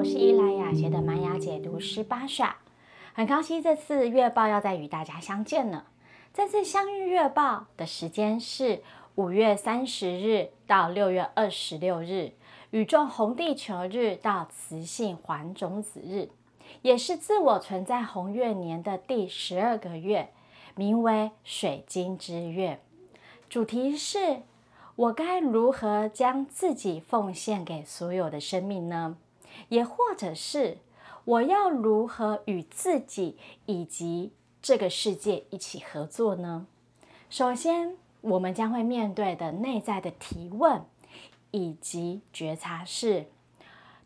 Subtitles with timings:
[0.00, 2.56] 我是伊莱雅学的玛雅解读师巴莎，
[3.12, 5.88] 很高兴这次月报要再与大家相见了。
[6.32, 8.82] 这次相遇月报的时间是
[9.16, 12.32] 五月三十日到六月二十六日，
[12.70, 16.30] 宇宙红地球日到雌性环种子日，
[16.80, 20.30] 也是自我存在红月年的第十二个月，
[20.76, 22.80] 名为水晶之月。
[23.50, 24.40] 主题是：
[24.96, 29.18] 我该如何将自己奉献给所有的生命呢？
[29.68, 30.78] 也或者是
[31.24, 33.36] 我要如何与自己
[33.66, 34.32] 以及
[34.62, 36.66] 这个世界一起合作呢？
[37.28, 40.84] 首先，我们将会面对的内在的提问
[41.50, 43.26] 以及觉察是：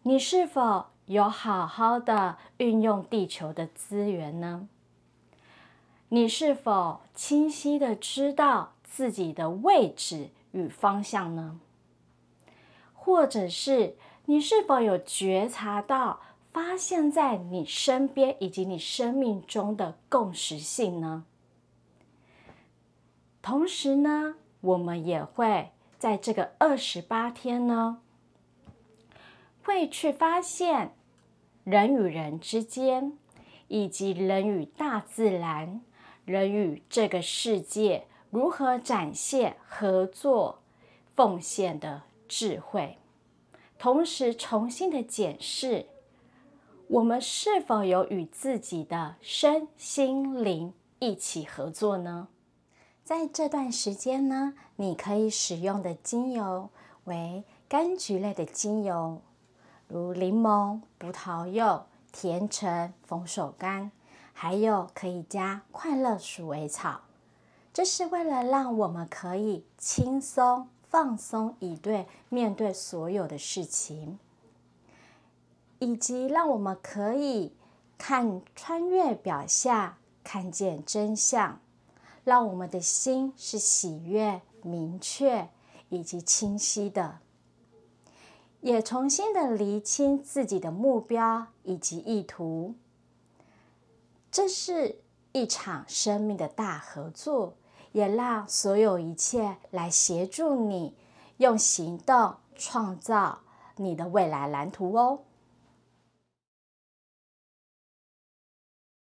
[0.03, 4.69] 你是否有好好的运用地球的资源呢？
[6.11, 8.71] 你是否清晰的知道？
[8.85, 11.59] 自己的位置与方向呢？
[12.95, 13.97] 或者是
[14.27, 16.21] 你是否有觉察到、
[16.53, 21.25] 发现，在你身边以及你生命中的共识性呢？
[23.43, 28.01] 同时呢，我们也会在这个二十八天呢，
[29.63, 30.95] 会去发现
[31.65, 33.19] 人与人之间，
[33.69, 35.83] 以及人与大自然、
[36.25, 38.07] 人与这个世界。
[38.31, 40.59] 如何展现合作、
[41.15, 42.99] 奉献的智慧，
[43.85, 45.85] 同时重新的检视
[46.89, 52.29] 我们是否有与自己的身心灵一起合作呢？
[53.05, 56.71] 在这段时间呢，你可以使用的精油
[57.05, 59.21] 为柑橘类的精油，
[59.87, 63.91] 如柠檬、葡萄柚、甜橙、佛手柑，
[64.33, 67.03] 还有可以加快乐鼠尾草。
[67.71, 74.17] 这是为了让我们可以轻松放松以对面对所有的事情，
[75.81, 77.53] 以及让我们可以
[77.99, 81.61] 看穿越表象，看见真相，
[82.23, 85.49] 让我们的心是喜悦、明确
[85.89, 87.19] 以及清晰的，
[88.61, 92.73] 也重新的厘清自己的目标以及意图。
[94.31, 95.01] 这是
[95.33, 97.57] 一场生命的大合作。
[97.95, 100.97] 也让所有一切来协助你，
[101.37, 103.39] 用行动创造
[103.77, 105.21] 你的未来蓝图哦。